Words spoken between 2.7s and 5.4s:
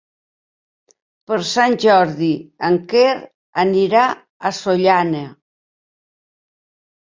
Quer anirà a Sollana.